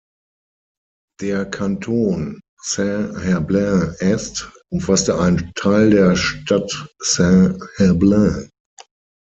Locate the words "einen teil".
5.19-5.91